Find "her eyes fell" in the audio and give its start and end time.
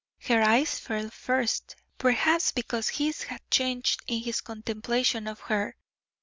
0.23-1.11